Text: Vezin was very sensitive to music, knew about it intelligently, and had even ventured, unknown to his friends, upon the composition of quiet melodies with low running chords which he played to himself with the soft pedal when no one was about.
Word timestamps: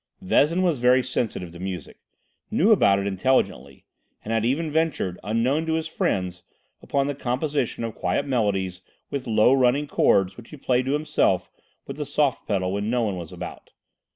Vezin 0.19 0.63
was 0.63 0.79
very 0.79 1.03
sensitive 1.03 1.51
to 1.51 1.59
music, 1.59 1.99
knew 2.49 2.71
about 2.71 2.97
it 2.97 3.05
intelligently, 3.05 3.85
and 4.25 4.33
had 4.33 4.43
even 4.43 4.71
ventured, 4.71 5.19
unknown 5.23 5.63
to 5.67 5.75
his 5.75 5.85
friends, 5.87 6.41
upon 6.81 7.05
the 7.05 7.13
composition 7.13 7.83
of 7.83 7.93
quiet 7.93 8.25
melodies 8.25 8.81
with 9.11 9.27
low 9.27 9.53
running 9.53 9.85
chords 9.85 10.37
which 10.37 10.49
he 10.49 10.57
played 10.57 10.87
to 10.87 10.93
himself 10.93 11.51
with 11.85 11.97
the 11.97 12.05
soft 12.07 12.47
pedal 12.47 12.73
when 12.73 12.89
no 12.89 13.03
one 13.03 13.15
was 13.15 13.31
about. 13.31 13.73